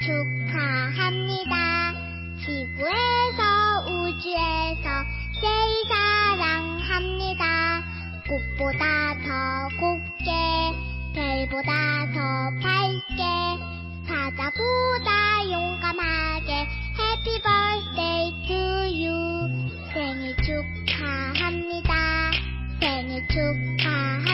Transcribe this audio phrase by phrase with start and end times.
[0.00, 1.94] 축하합니다.
[2.44, 3.42] 지구에서
[3.88, 4.86] 우주에서
[5.40, 7.42] 제일 사랑합니다.
[8.28, 8.84] 꽃보다
[9.24, 10.30] 더 곱게
[11.14, 11.70] 별보다
[12.12, 12.18] 더
[12.60, 13.22] 밝게
[14.08, 15.08] 바다보다
[15.52, 16.50] 용감하게
[16.98, 18.54] Happy birthday to
[18.90, 19.14] you
[19.92, 21.92] 생일 축하합니다.
[22.80, 24.33] 생일 축하합니다.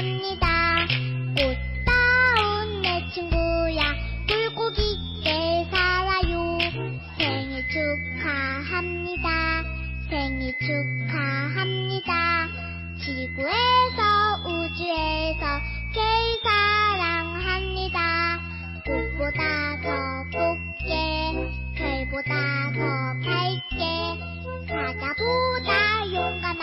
[10.70, 12.46] 축하합니다.
[13.02, 14.00] 지구에서
[14.46, 15.44] 우주에서
[15.92, 17.98] 제일 사랑합니다.
[18.86, 19.88] 꽃보다 더
[20.30, 20.86] 곱게
[21.74, 22.78] 별보다 더
[23.26, 23.74] 밝게
[24.68, 26.59] 바다보다 용감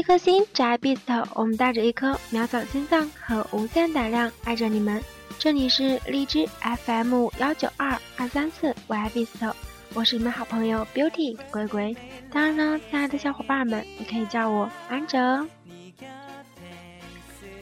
[0.00, 1.26] 一颗心，只爱 Beast。
[1.34, 4.98] 我们带着一颗渺小的心脏和无限胆量，爱着你们。
[5.38, 6.48] 这里是荔枝
[6.86, 9.52] FM 幺九二二三四，我爱 Beast，
[9.92, 11.94] 我是你们好朋友 Beauty 龟龟。
[12.32, 15.46] 当然呢，亲爱的小伙伴们，你可以叫我安哲。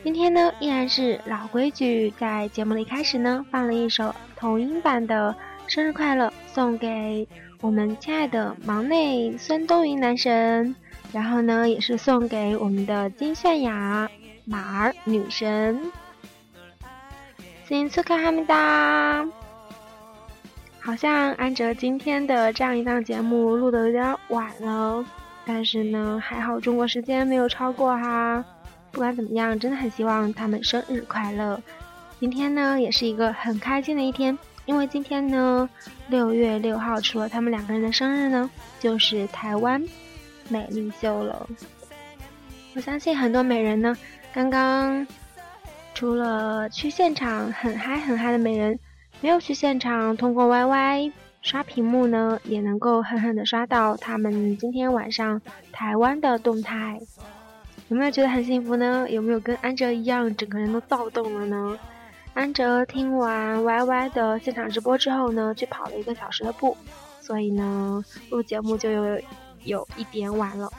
[0.04, 5.34] 今天呢，依然是老规矩，在节目的一开始呢，放了一首童音版的
[5.74, 7.26] 《生日快乐》，送给
[7.60, 10.76] 我们亲爱的忙内孙东云男神。
[11.12, 14.08] 然后呢，也是送给我们的金泫雅
[14.44, 15.90] 马儿女神。
[17.66, 19.26] 新次克哈密达。
[20.80, 25.04] 好像安哲今天的这样一档节目录的有点晚了，
[25.44, 28.42] 但是呢，还好中国时间没有超过哈。
[28.90, 31.60] 不管怎么样，真的很希望他们生日快乐。
[32.18, 35.68] 今天呢，也是一个很开心的一天，因为今天呢，
[36.08, 39.84] 六月六号，除了他们两个人的生日呢，就是台湾。
[40.48, 41.46] 美丽秀了，
[42.74, 43.96] 我相信很多美人呢，
[44.32, 45.06] 刚刚
[45.94, 48.78] 除了去现场很嗨很嗨的美人，
[49.20, 55.40] 没有去现场，通过 YY 刷屏幕呢，也能够狠狠的刷到他们今天晚上
[55.72, 57.00] 台湾的动态，
[57.88, 59.06] 有没有觉得很幸福呢？
[59.10, 61.78] 有没有跟安哲一样，整个人都躁动了呢？
[62.34, 66.76] 安哲听完 YY 的现场直播之后呢，去跑了一个小时的步，
[67.20, 69.20] 所以呢，录节目就有。
[69.64, 70.70] 有一点晚了，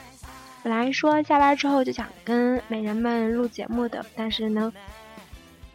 [0.63, 4.71] 本来说下班之后就想跟美人们录节目的，但是呢，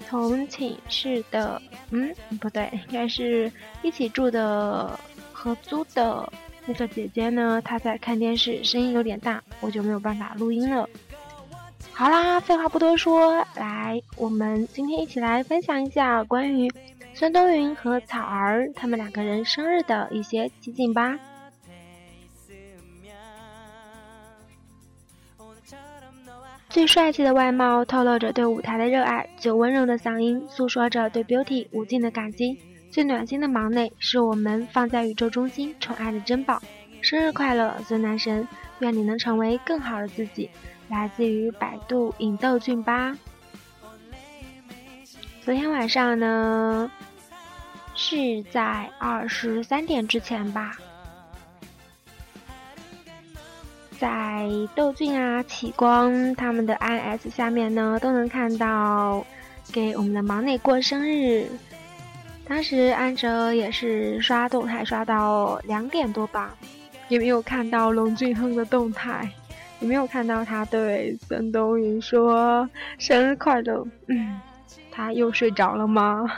[0.08, 1.60] 同寝室的，
[1.90, 3.50] 嗯，不对，应该是
[3.82, 4.98] 一起住的
[5.32, 6.32] 合租的
[6.66, 10.88] 那个姐姐呢，她在看电视，声音有点大，我就没有办法录音了。
[11.92, 16.72] 好啦，废话不多说，来，我们今天一起来分享一下关于
[17.14, 21.16] 孙冬云和草儿他们两个人生日的一些情景吧。
[26.74, 32.58] 最帅气的外貌透露着对舞台的热爱，最温柔的嗓音诉说着对 Beauty 无尽的感激，
[32.90, 36.60] 最暖心的忙内是我们放在宇宙中心宠爱的珍宝。
[37.00, 38.48] 生日快乐，孙男神！
[38.80, 40.50] 愿你能成为更好的自己。
[40.88, 43.16] 来自于百度影豆俊吧。
[45.44, 46.90] 昨天晚上呢，
[47.94, 50.76] 是在二十三点之前吧。
[54.04, 59.24] 在豆俊啊、启光他们的 IS 下面呢，都能看到
[59.72, 61.48] 给我们的忙内过生日。
[62.46, 66.54] 当时安哲也是刷动态刷到两点多吧，
[67.08, 69.26] 也没有看到龙俊亨的动态，
[69.80, 72.68] 也没有看到他对孙东云说
[72.98, 73.82] 生日快乐。
[74.08, 74.38] 嗯，
[74.90, 76.30] 他又睡着了吗？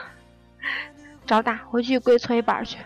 [1.26, 2.78] 找打，回去跪搓衣板去。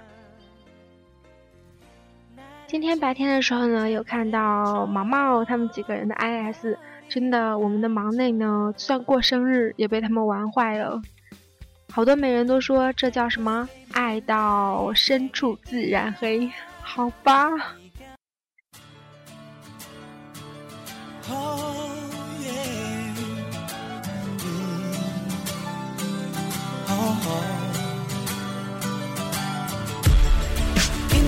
[2.70, 6.78] 今天白天的时候呢，有看到毛毛他们几个人的 IS，
[7.08, 11.02] 真的，我们的忙内呢，算过生日也被他们玩坏了。
[11.92, 16.48] 好多美人都说这叫什么爱到深处自然黑，
[16.80, 17.50] 好吧。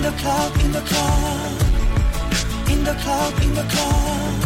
[0.03, 1.61] The cloud, in the cloud,
[2.69, 4.43] in the cloud, in the cloud,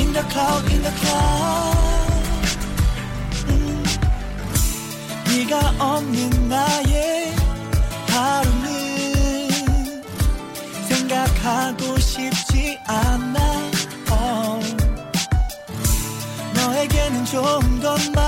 [0.00, 1.76] in the cloud, in the cloud.
[3.46, 3.84] Mm.
[5.28, 7.32] 네가 없는 나의
[8.08, 9.50] 하루는
[10.88, 13.38] 생각하고 싶지 않아
[14.10, 14.76] oh.
[16.56, 18.18] 너에게는 좋은 것만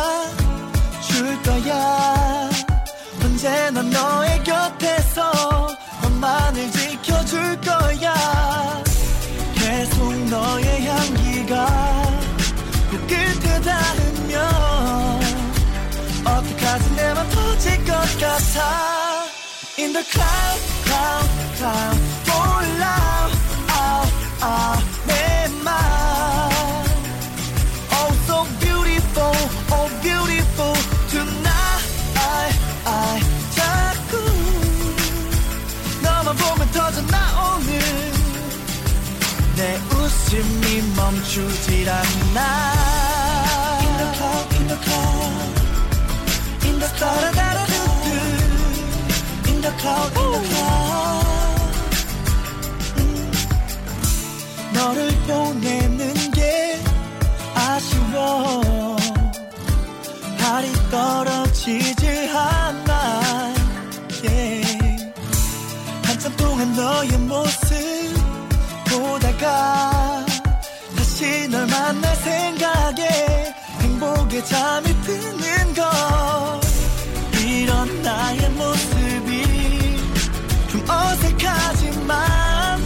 [1.01, 2.49] 줄 거야
[3.25, 5.52] 언제나 너의 곁에서
[7.23, 8.83] 지켜줄 거야.
[9.55, 11.67] 계속 너의 향기가
[12.91, 15.21] 코끝에 닿으면
[16.25, 16.95] 어떡하지?
[16.97, 19.25] 내 맘 터질 것 같아.
[19.79, 21.99] In the cloud, cloud, cloud
[22.29, 23.31] 올라.
[23.73, 24.92] out, out
[40.33, 42.01] 웃음이 멈추질 않아
[43.83, 45.53] In the cloud, in the cloud
[46.65, 47.13] In the da
[47.67, 47.83] do
[49.51, 50.89] In the cloud, in the cloud
[52.97, 53.31] 음.
[54.73, 56.81] 너를 보내는 게
[57.55, 58.97] 아쉬워
[60.39, 63.53] 발이 떨어지질 않아
[64.25, 65.13] yeah.
[66.05, 68.17] 한참 동안 너의 모습
[68.89, 70.12] 보다가
[71.23, 75.87] 다시 널 만날 생각에 행복에 잠이 드는 걸
[77.41, 80.01] 이런 나의 모습이
[80.69, 82.83] 좀 어색하지만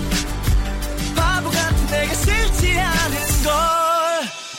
[1.17, 3.55] 바보 같은 내가 싫지 않은 걸.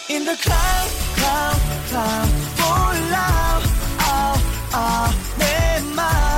[0.09, 3.62] In the cloud, cloud, cloud 올라
[4.01, 4.41] out,
[4.74, 6.37] out 내맘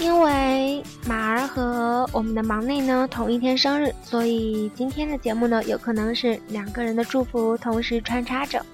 [0.00, 8.64] 因为马儿和我们的忙内呢同一天生日，所以今天的节目呢有可能是两个人的祝福同时穿插着。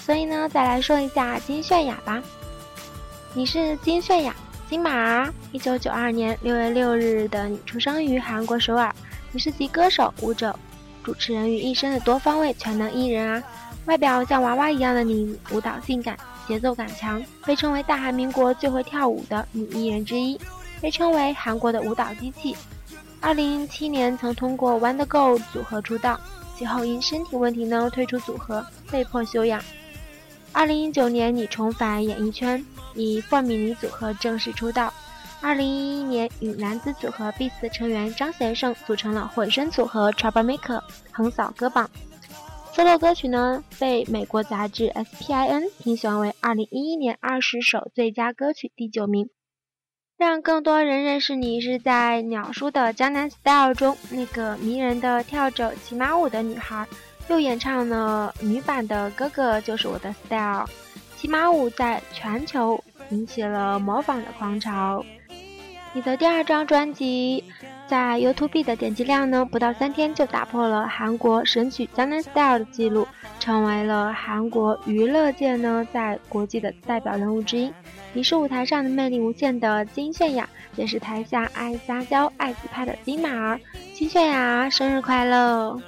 [0.00, 2.22] 所以呢，再来说一下金泫雅吧。
[3.34, 4.34] 你是金泫雅，
[4.68, 8.92] 金马儿，一九九二年六月六日的你出生于韩国首尔。
[9.30, 10.58] 你是集歌手、舞者、
[11.04, 13.42] 主持人于一身的多方位全能艺人啊！
[13.88, 16.14] 外表像娃娃一样的你，舞蹈性感。
[16.46, 20.38] 节奏感强，被称为大韩民国最会跳舞的女艺人之一，
[20.78, 22.54] 被称为韩国的舞蹈机器。
[23.20, 26.20] 二零零七年曾通过 Wonder Girl 组合出道，
[26.54, 29.58] 其后因身体问题呢退出组合，被迫休养。
[30.52, 32.62] 二零一九年你重返演艺圈，
[32.94, 34.92] 以 Four 米妮组合正式出道。
[35.40, 41.88] 二零一一年与男子组合 BTS 成员张贤胜组成了混声组合 Trouble Maker，横扫歌榜。
[42.74, 49.28] Solo 歌曲呢，被美国杂志 SPIN 评选为2011年二十首最佳歌曲第九名。
[50.16, 56.86] 让更多人认识你是在鸟叔的《江南 Style》中那个迷人的跳着骑马舞的女孩，
[57.28, 60.66] 又演唱了女版的《哥哥就是我的 Style》。
[61.16, 65.04] 骑马舞在全球引起了模仿的狂潮。
[65.92, 67.42] 你的第二张专辑。
[67.88, 73.08] 在 YouTube 的点击量呢，不到三天就打破了韩国神曲《江南 Style》的记录，
[73.40, 77.72] 成为了韩国娱乐界呢在国际的代表人物之一。
[78.12, 83.58] 你是舞台上的魅力无限的金泫雅，也是台下爱撒娇、爱自拍的金马儿。
[83.94, 85.80] 金泫雅生日快乐！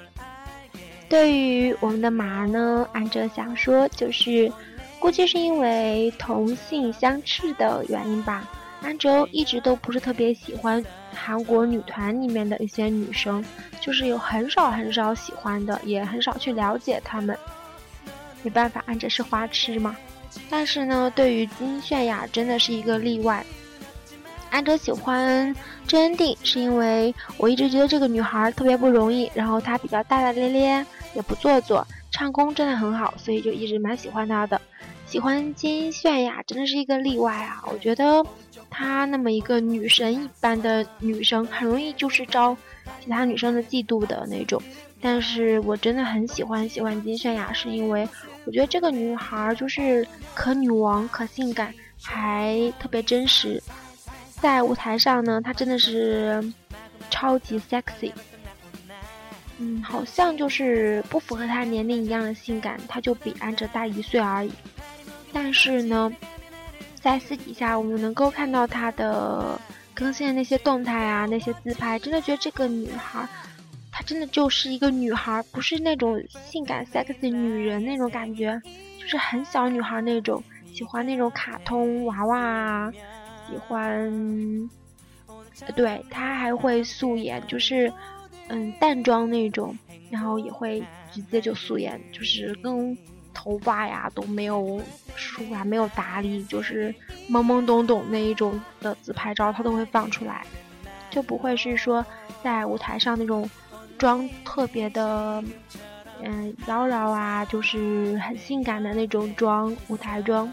[1.07, 4.51] 对于我们的马儿呢，按着想说，就是
[4.99, 8.49] 估计是因为同性相斥的原因吧。
[8.83, 13.45] 安哲一直都不是特别喜欢韩国女团里面的一些女生，
[13.81, 17.37] 就是有很少很少喜欢的，也很少去了解她们。
[18.43, 19.95] 没办法，安哲是花痴嘛。
[20.49, 23.45] 但是呢，对于金泫雅真的是一个例外。
[24.49, 25.55] 安哲喜欢
[25.87, 34.61] 郑恩地，是因为我一直觉得这个女孩特别不容易，然后她比较大大咧咧，也不做作，唱功真的很好，所以就一直蛮喜欢她的。
[35.07, 37.63] 喜欢金泫雅真的是一个例外啊！
[37.67, 38.25] 我觉得
[38.71, 42.57] 她那么一个女神一般的女生，很容易就是招
[43.03, 44.63] 其他女生的嫉妒的那种。
[45.03, 48.09] 但是我真的很喜欢喜欢金泫雅，是因为
[48.45, 53.63] 我觉得这个女孩就是可女王、可性感，还特别真实。
[54.41, 56.43] 在舞台上呢，她真的是
[57.11, 58.13] 超级 sexy。
[59.59, 64.51] 嗯，好像就是不符合她年龄一样的性感，她就比安哲大一岁而已。
[65.33, 66.11] 但是呢，
[67.01, 69.59] 在私底下我们能够看到她的
[69.95, 73.27] 更新的那些动态啊，那些自拍，真的觉得这个女孩，
[73.91, 78.61] 她真的就是一个女孩，不是那种性感 sexy 女人那种感觉，
[78.99, 80.43] 就是很小女孩那种，
[80.75, 82.93] 喜欢那种卡通娃娃啊，
[83.49, 84.71] 喜欢，
[85.75, 87.91] 对她还会素颜，就是
[88.49, 89.77] 嗯淡妆那种，
[90.11, 92.97] 然后也会直接就素颜，就是跟。
[93.33, 94.81] 头发呀都没有
[95.15, 96.95] 梳啊，没有打理，就是
[97.29, 100.45] 懵懵懂懂那一种的自拍照，他都会放出来，
[101.11, 102.05] 就不会是说
[102.43, 103.49] 在舞台上那种
[103.99, 105.43] 妆特别的，
[106.23, 110.53] 嗯妖娆啊，就是很性感的那种妆，舞台妆，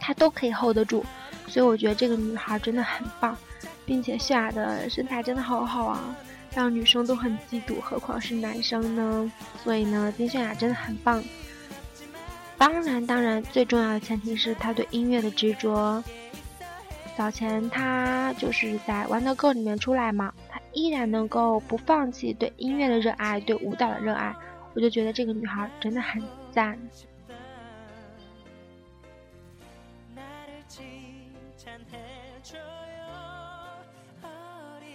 [0.00, 1.04] 他都可以 hold 得住。
[1.48, 3.36] 所以我觉得这个女孩真的很棒，
[3.84, 6.16] 并且泫雅的身材真的好好啊，
[6.52, 9.32] 让女生都很嫉妒，何况是男生呢？
[9.62, 11.22] 所以呢，金泫雅真的很棒。
[12.58, 16.02] 当然，当然，最重要的前提是他对音乐的执着。
[17.16, 24.34] 早前他就是在《Wonder Girl》里面出来嘛，他依然能够不放弃对音乐的热爱，对舞蹈的热爱，
[24.74, 26.78] 我就觉得这个女孩真的很赞。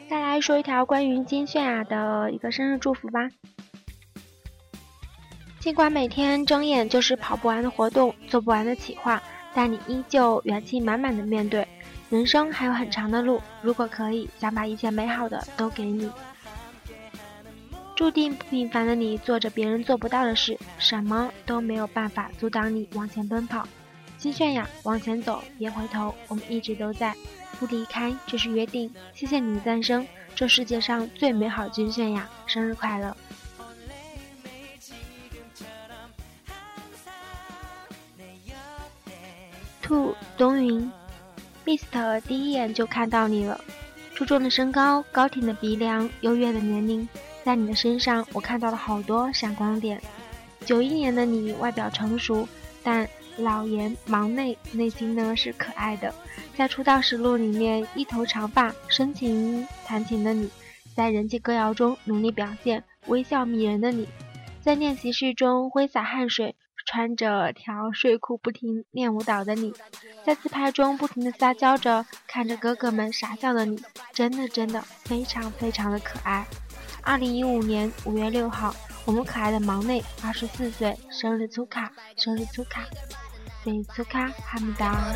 [0.10, 3.30] 再来说一条关于金泫雅的一个生日祝福吧。
[5.62, 9.22] 尽管每天睁眼就是跑不完的活动，做不完的企划，
[9.54, 11.66] 但你依旧元气满满的面对。
[12.10, 16.10] 人生还有很长的路，如果可以，想把一切美好的都给你。
[17.96, 23.68] 注定不平凡的你，做着别人做不到的事，什么都没有办法阻挡你往前奔跑。
[24.18, 27.14] 金泫雅，往前走，别回头，我们一直都在，
[27.60, 28.92] 不离开，这是约定。
[29.14, 33.16] 谢谢你的诞生，这世界上最美好的金泫雅，生日快乐！
[40.38, 40.92] 冬云
[41.66, 43.60] ，Mist 第一眼就看到你了。
[44.14, 47.08] 出众的身高，高挺的鼻梁，优越的年龄，
[47.44, 50.02] 在你的身上我看到了好多闪光点。
[50.66, 52.48] 九一年的你，外表成熟，
[52.84, 53.08] 但
[53.38, 56.14] 老颜忙内，内心呢是可爱的。
[56.56, 60.50] 在出道实录里面，一头长发，深情弹琴的你，
[60.96, 64.08] 在人气歌谣中努力表现，微笑迷人的你，
[64.62, 66.56] 在练习室中挥洒汗水。
[66.86, 69.74] 穿着条睡裤不停练舞蹈的你，
[70.26, 73.82] 在自拍中不停的撒娇着，看着哥哥们傻笑的你，
[74.14, 76.46] 真的真的非常非常的可爱。
[77.04, 82.86] 二零一五年五月六号，我们可爱的忙内二十四岁生日粗卡，生日粗卡，
[83.64, 85.14] 生日粗卡，哈密达。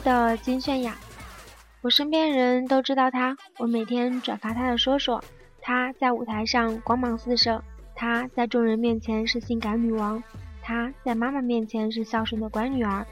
[0.00, 0.96] 的金泫雅，
[1.82, 3.36] 我身边人都知道她。
[3.58, 5.22] 我每天转发她的说说，
[5.60, 7.62] 她在舞台上光芒四射，
[7.94, 10.22] 她在众人面前是性感女王，
[10.62, 13.06] 她在妈妈面前是孝顺的乖女儿，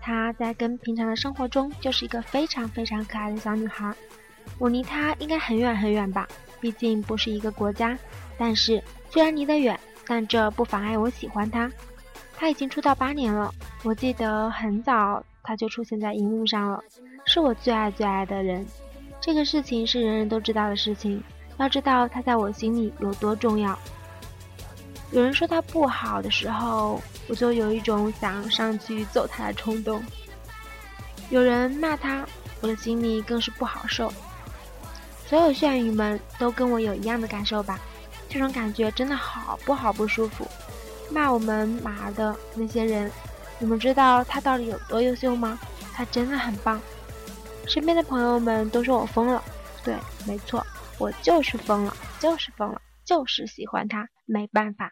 [0.00, 3.92] 她在跟平常的生活中就是一个非常非常可爱的小女孩。
[4.58, 6.26] 我离她应该很远很远吧，
[6.60, 7.96] 毕竟不是一个国家。
[8.38, 11.70] 但是虽然离得远，但这不妨碍我喜欢她。
[12.34, 16.82] 她已经出道八年了，我记得很早他就出现在荧幕上了，
[17.24, 18.66] 是我最爱最爱的人。
[19.20, 21.22] 这个事情是人人都知道的事情，
[21.58, 23.78] 要知道他在我心里有多重要。
[25.12, 30.02] 有人说他不好的时候，我就有一种想上去揍他的冲动。
[31.30, 32.24] 有人骂他，
[32.60, 34.12] 我的心里更是不好受。
[35.26, 37.78] 所有炫宇们都跟我有一样的感受吧？
[38.28, 40.46] 这种感觉真的好不好不舒服。
[41.10, 43.10] 骂我们马儿的那些人，
[43.60, 45.56] 你们知道他到底有多优秀吗？
[45.92, 46.80] 他真的很棒。
[47.68, 49.40] 身边的朋友们都说我疯了，
[49.84, 49.94] 对，
[50.26, 50.66] 没错，
[50.98, 54.90] 我就是疯了，就是疯了，就是喜欢他，没办法。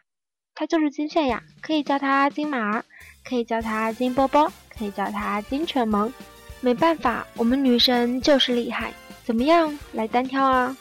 [0.55, 2.85] 他就是金炫雅，可以叫他金马儿，
[3.23, 6.13] 可以叫他金波波，可以叫他金犬萌。
[6.61, 8.93] 没办法，我们女神就是厉害。
[9.23, 10.75] 怎么样，来单挑啊？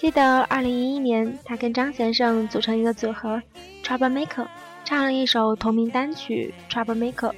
[0.00, 3.42] 记得二零一一年，他跟张先生组成一个组合
[3.82, 4.46] ，Trouble Maker，
[4.84, 7.30] 唱了一首同名单曲《Trouble Maker》，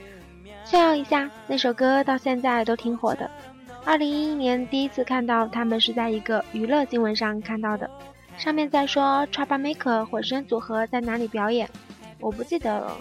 [0.65, 3.31] 炫耀一下，那首歌到现在都挺火的。
[3.85, 7.91] 二零一一年第一次看到他们是在一个娱乐新闻上看到的。
[8.39, 11.69] 上面在说 Troublemaker 混声组合在哪里表演，
[12.21, 12.97] 我不记得了。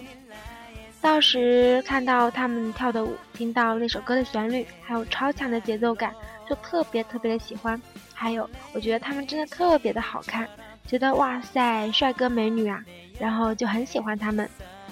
[1.00, 6.12] 到时看到他们跳的舞，听到那首歌的旋律，还有超强的节奏感，
[6.48, 7.80] 就特别特别的喜欢。
[8.12, 10.46] 还有，我觉得他们真的特别的好看，
[10.86, 12.84] 觉得哇塞，帅哥美女啊，
[13.20, 14.48] 然后就很喜欢他们。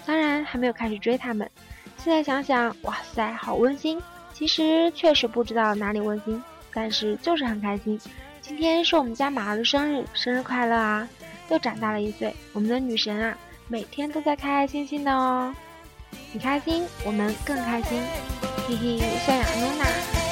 [0.07, 1.51] 当然还没有开始追他们，
[1.97, 4.01] 现在想想，哇塞，好温馨。
[4.33, 6.41] 其实确实不知道哪里温馨，
[6.73, 8.01] 但是就是很开心。
[8.41, 11.09] 今天是我们家马儿的生日，生日快乐啊！
[11.49, 15.55] 又长大了一岁，我们的女神啊，每天都在开开心心的哦。
[16.33, 18.01] 你开心，我们更开心。
[18.69, 19.85] 嘿嘿，小雅努娜，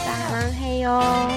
[0.06, 1.30] 大浪嘿哟。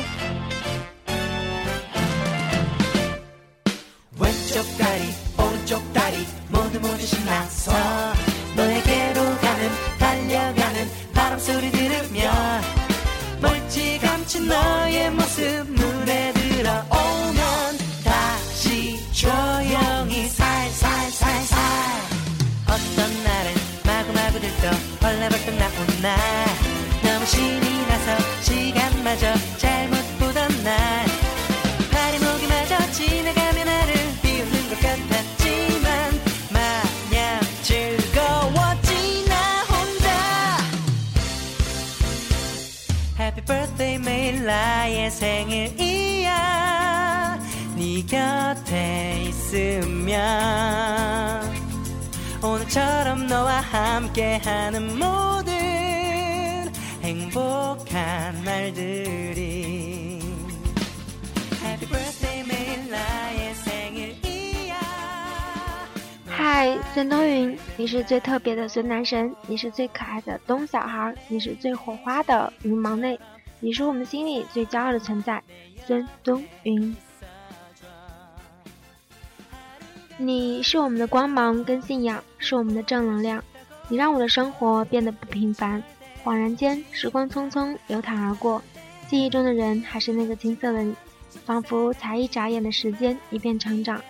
[66.51, 73.19] 嗨，孙东云，你是最特别的孙男神，你是最可爱的东小孩，你是最火花的云芒内，
[73.59, 75.43] 你是我们心里最骄傲的存在，
[75.85, 76.97] 孙东云。
[80.17, 83.43] 你是我们的光芒跟信仰，是我们的正能量。
[83.87, 85.83] 你让我的生活变得不平凡。
[86.23, 88.59] 恍然间，时光匆匆流淌而过，
[89.07, 90.95] 记忆中的人还是那个青涩的你，
[91.45, 94.01] 仿佛才一眨眼的时间，一片成长。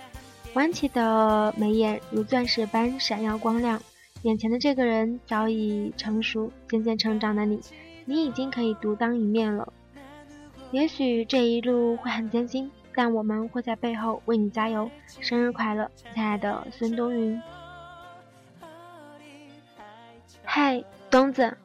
[0.53, 3.81] 弯起的眉眼如钻石般闪耀光亮，
[4.23, 7.59] 眼前的这个人早已成熟，渐渐成长的你，
[8.05, 9.71] 你已经可以独当一面了。
[10.71, 12.69] 也许这一路会很艰辛。
[12.95, 14.89] 但我们会在背后为你加油，
[15.21, 17.41] 生日快乐，亲爱的孙冬云！
[20.43, 21.55] 嗨，东子，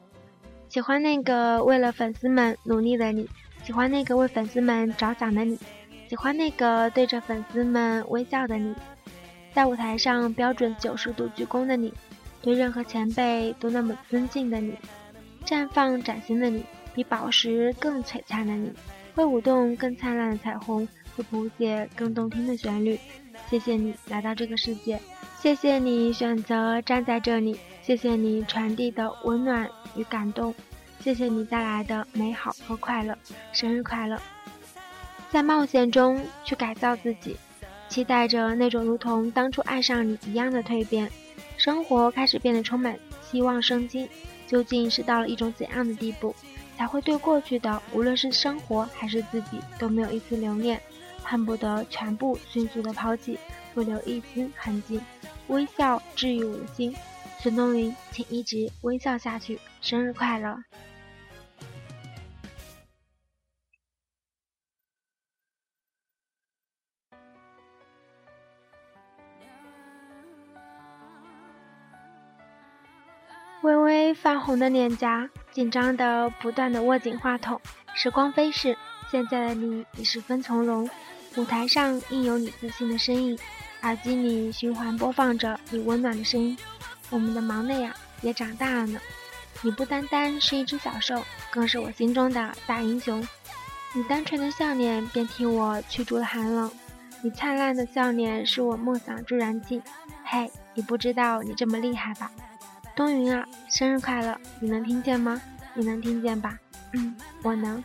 [0.69, 3.27] 喜欢那个为了粉丝们努力的你，
[3.65, 5.59] 喜欢那个为粉丝们着想的你，
[6.07, 8.73] 喜欢那个对着粉丝们微笑的你，
[9.53, 11.93] 在舞台上标准九十度鞠躬的你，
[12.41, 14.73] 对任何前辈都那么尊敬的你，
[15.45, 16.63] 绽放崭新的你，
[16.93, 18.71] 比宝石更璀璨的你，
[19.15, 20.87] 会舞动更灿烂的彩虹。
[21.15, 22.99] 会谱写更动听的旋律。
[23.49, 24.99] 谢谢你来到这个世界，
[25.39, 30.53] 谢谢你选择站在这里，谢谢你传递的温暖与感动，
[30.99, 33.17] 谢谢你带来的美好和快乐。
[33.53, 34.19] 生日快乐！
[35.31, 37.35] 在冒险中去改造自己，
[37.89, 41.11] 期待着那种如同当初爱上你一样的蜕变。
[41.57, 44.09] 生活开始变得充满希望生机。
[44.47, 46.35] 究竟是到了一种怎样的地步，
[46.77, 50.79] 才会对过去的，无论是生活还是自己，都没有一丝留恋？
[51.23, 53.39] 恨不得全部迅速的抛弃，
[53.73, 55.01] 不留一丝痕迹。
[55.47, 56.95] 微笑治愈我的心，
[57.39, 59.59] 孙东云，请一直微笑下去。
[59.81, 60.55] 生日快乐！
[73.65, 77.59] 微微泛红的脸颊，紧张的不断的握紧话筒。
[77.95, 78.77] 时光飞逝，
[79.09, 80.87] 现在的你已十分从容。
[81.35, 83.39] 舞台上印有你自信的身影，
[83.81, 86.55] 耳机里循环播放着你温暖的声音。
[87.09, 88.99] 我们的忙内呀，也长大了呢。
[89.63, 93.27] 你不单单是一只小兽，更是我心中的大英雄。
[93.95, 96.71] 你单纯的笑脸便替我驱逐了寒冷，
[97.23, 99.81] 你灿烂的笑脸是我梦想助燃剂。
[100.23, 102.29] 嘿，你不知道你这么厉害吧？
[102.95, 104.39] 冬云啊，生日快乐！
[104.61, 105.41] 你能听见吗？
[105.73, 106.57] 你能听见吧？
[106.93, 107.83] 嗯，我能。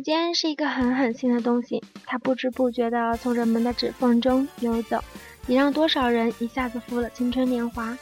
[0.00, 4.98] 时间是一个很狠心的东西，它不知不觉地从人们的指缝中游走，
[5.46, 7.94] 也让多少人一下子负了青春年华。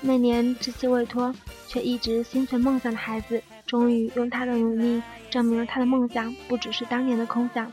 [0.00, 1.34] 那年稚气未脱，
[1.66, 7.72] 却一直心存梦想的孩子，终于用他的努力证明了他的梦想不只是当年的空想。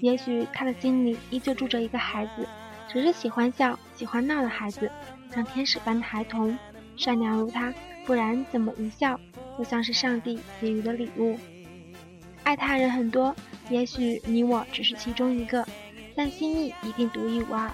[0.00, 2.48] 也许他的心里依旧住着一个孩子，
[2.90, 4.90] 只是喜欢笑、喜欢闹的孩子，
[5.34, 6.56] 像天使般的孩童，
[6.96, 7.74] 善良如他，
[8.06, 9.20] 不然怎么一笑
[9.58, 11.38] 就像是上帝给予的礼物。
[12.44, 13.34] 爱他人很多，
[13.70, 15.66] 也许你我只是其中一个，
[16.16, 17.70] 但心意一定独一无二。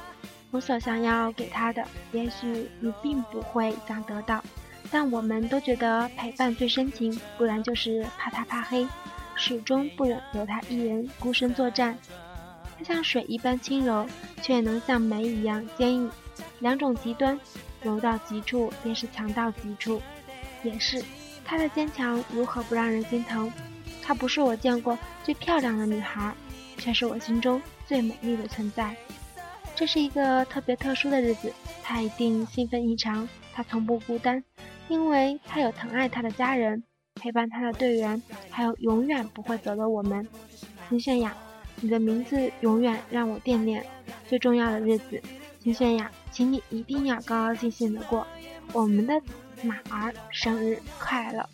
[0.51, 4.43] 我所想要给他的，也许你并不会想得到，
[4.91, 8.87] 但我们都觉得陪伴最深情，不然就是怕他怕黑，
[9.35, 11.97] 始终不忍留他一人孤身作战。
[12.79, 14.07] 他像水一般轻柔，
[14.41, 16.11] 却也能像煤一样坚硬，
[16.61, 17.39] 两种极端，
[17.83, 20.01] 柔到极处便是强到极处。
[20.63, 21.03] 也是，
[21.45, 23.53] 他的坚强如何不让人心疼？
[24.09, 26.33] 她不是我见过最漂亮的女孩，
[26.79, 28.97] 却是我心中最美丽的存在。
[29.77, 33.29] 这是一个特别特殊的日子，她一定兴奋异常。
[33.53, 34.43] 她从不孤单，
[34.89, 36.83] 因为她有疼爱她的家人，
[37.17, 40.27] 陪伴她的队员，还有永远不会走的我们。
[40.89, 41.37] 秦炫雅，
[41.83, 43.85] 你的名字永远让我惦念。
[44.27, 45.23] 最重要的日子，
[45.61, 48.27] 秦炫雅，请你一定要高高兴兴的过。
[48.73, 49.21] 我们的
[49.63, 51.47] 马儿生日快乐！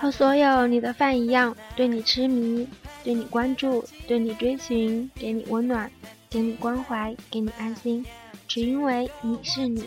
[0.00, 2.66] 和所有你的饭一样，对你痴迷，
[3.04, 5.90] 对你关注，对你追寻，给你温暖，
[6.30, 8.02] 给你关怀，给你安心，
[8.48, 9.84] 只因为你是你。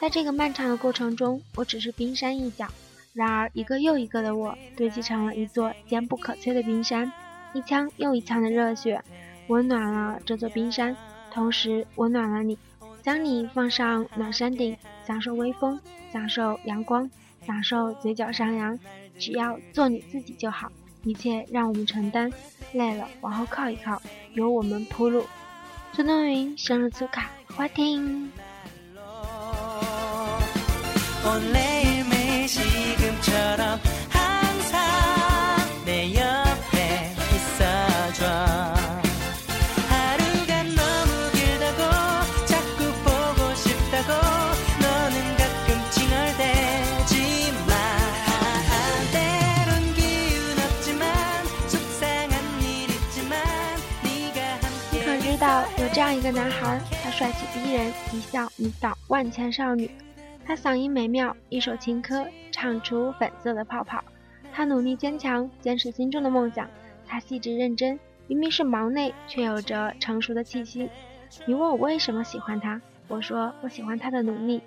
[0.00, 2.66] 在这个漫长的过程中，我只是冰山一角。
[3.12, 7.12] 然而，一个又一个的我堆积成了一座坚不可摧的冰山，
[7.52, 9.00] 一腔又一腔的热血
[9.46, 10.96] 温暖了这座冰山，
[11.30, 12.58] 同时温暖了你。
[13.00, 15.80] 将你放上暖山顶，享受微风，
[16.12, 17.08] 享受阳光，
[17.45, 18.77] 享受嘴角上扬。
[19.19, 20.71] 只要做你自己就好，
[21.03, 22.31] 一切让我们承担。
[22.73, 24.01] 累了，往后靠一靠，
[24.33, 25.25] 由我们铺路。
[25.93, 28.31] 孙冬云生日축하花听。
[31.23, 33.77] 온 매일 매일 지금처럼
[57.16, 59.90] 帅气逼人，一笑迷倒万千少女。
[60.44, 64.04] 他嗓音美妙，一首情歌唱出粉色的泡泡。
[64.52, 66.68] 他努力坚强，坚持心中的梦想。
[67.06, 70.90] 他细致认真，明明是忙内，却有着成熟的气息。
[71.46, 74.60] 你问我为什么喜欢他，我说我喜欢他的努力，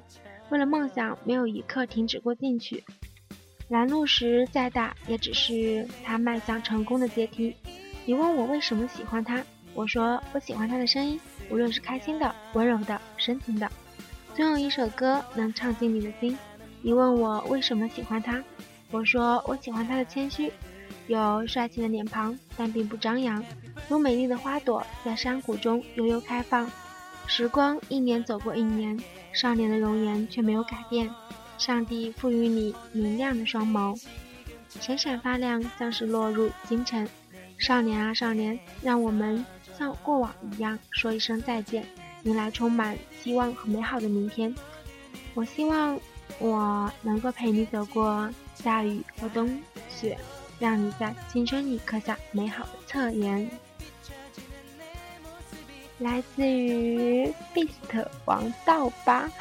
[0.49, 2.83] 为了梦想没有一刻停止过进取。
[3.67, 7.55] 拦路石再大，也只是他迈向成功的阶梯。
[8.05, 9.43] 你问我为什么喜欢他，
[9.75, 13.69] 我说我喜欢他的声音，无论是开心的、温柔的、深情的。
[14.35, 16.37] 总有一首歌能唱进你的心。
[16.81, 18.41] 你问我为什么喜欢他，
[18.91, 20.51] 我说我喜欢他的谦虚，
[21.07, 23.43] 有帅气的脸庞，但并不张扬，
[23.89, 26.71] 如美丽的花朵在山谷中悠悠开放。
[27.27, 28.97] 时光一年走过一年，
[29.33, 31.09] 少年的容颜却没有改变。
[31.57, 34.01] 上帝赋予你明亮的双眸，
[34.79, 37.05] 闪闪发亮，像是落入星辰。
[37.57, 39.45] 少年啊少年，让我们
[39.79, 41.83] 像过往一样说一声再见。
[42.23, 44.53] 迎来充满希望和美好的明天。
[45.33, 45.97] 我希望
[46.37, 50.17] 我能够陪你走过下雨和冬雪，
[50.59, 53.49] 让你在青春里刻下美好的侧颜。
[55.99, 59.31] 来自于 Beast 王道吧。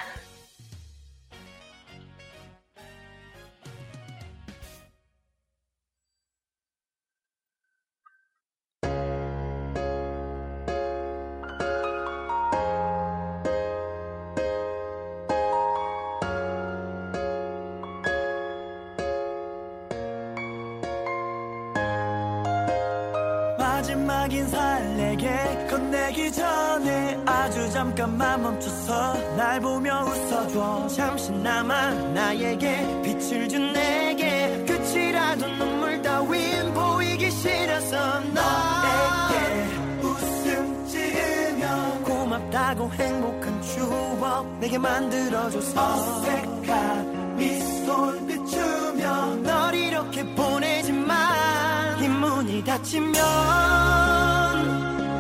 [27.99, 30.87] 잠깐만 멈춰서 날 보며 웃어줘.
[30.87, 34.65] 잠시나마 나에게 빛을 준 내게.
[34.69, 39.67] 끝이라도 눈물 따윈 보이기 싫어서 너에게
[40.01, 52.63] 웃음 지으며 고맙다고 행복한 추억 내게 만들어줘서 어색한 미소를 비추며 널 이렇게 보내지만 이 문이
[52.63, 53.25] 닫히면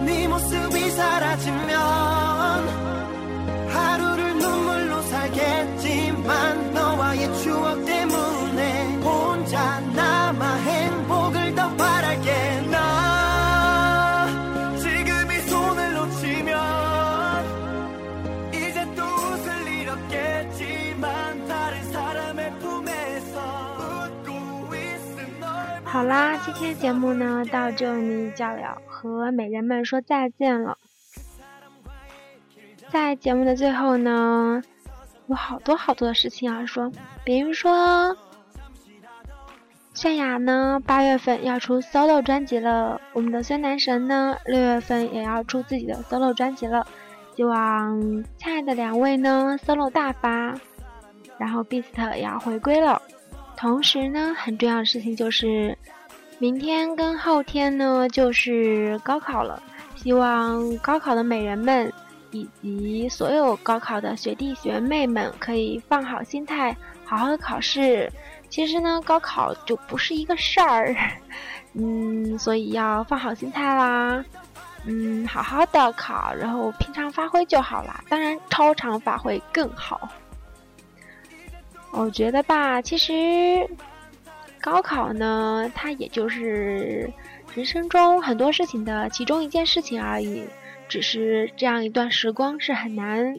[0.05, 2.18] 네 모습이 사라지면
[26.09, 30.79] 啦，今天节目呢到这里就要和美人们说再见了。
[32.89, 34.63] 在节目的最后呢，
[35.27, 36.91] 有好多好多的事情要说，
[37.25, 38.17] 比如说，
[39.95, 46.87] 泫雅呢八月份要出 solo 专辑了，我们的孙男神呢六月份也要出自己的 solo 专辑了，
[47.37, 48.01] 希望
[48.39, 50.55] 亲爱的两位呢 solo 大发，
[51.37, 53.03] 然后 Beast 也要回归了。
[53.59, 55.77] 同时呢，很重要的事情就是，
[56.39, 59.61] 明天跟后天呢就是高考了，
[59.97, 61.93] 希望高考的美人们
[62.31, 68.11] 以及所有高考的学弟学妹们可以放好心态，好好的考试。
[68.49, 70.95] 其实呢，高考就不是一个事儿，
[71.75, 74.25] 嗯，所以要放好心态啦，
[74.87, 78.03] 嗯，好好的考，然后平常发挥就好啦。
[78.09, 80.09] 当然，超常发挥更好。
[81.91, 83.69] 我觉得吧，其实
[84.61, 87.13] 高考呢，它也就是
[87.55, 90.45] 人生中很多事情的其中一件事情而已。
[90.89, 93.37] 只是这样一段时光是很难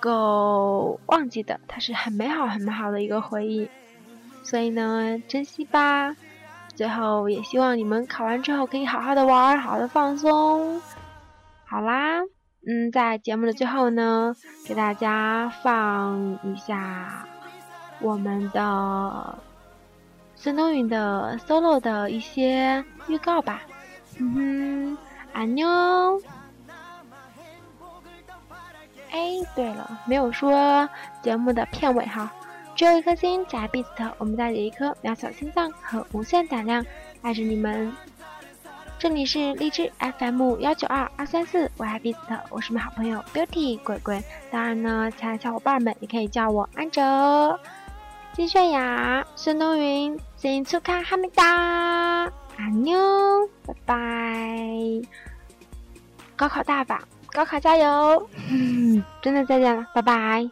[0.00, 3.70] 够忘记的，它是很美好、很美好的一个回忆。
[4.42, 6.16] 所以呢，珍惜吧。
[6.74, 10.80] 最后也希望你们考完之后可以好好的玩，好好的放松。
[11.64, 12.22] 好啦，
[12.66, 14.34] 嗯，在节目的最后呢，
[14.66, 17.28] 给大家放一下
[18.00, 19.38] 我们的
[20.42, 23.62] 孙冬云的 solo 的一些预告吧。
[24.18, 24.98] 嗯哼，
[25.32, 26.20] 安妞。
[29.12, 30.88] 哎，对了，没有说
[31.22, 32.28] 节目的片尾哈。
[32.74, 36.84] 只有一颗心，在 Beast，我们带着一颗渺小心脏和无限胆量，
[37.20, 37.94] 爱着你们。
[38.98, 42.16] 这里是荔枝 FM 幺九二二三四，我爱 beat，
[42.50, 44.20] 我是你们好朋友 Beauty 鬼鬼。
[44.50, 47.60] 当然呢，亲爱的小伙伴们也可以叫我安哲、
[48.32, 52.98] 金泫雅、孙冬云、新出卡哈密达、阿妞，
[53.64, 53.94] 拜拜。
[56.34, 57.00] 高考大法，
[57.30, 58.28] 高考加油！
[59.22, 60.50] 真的再见了，拜拜。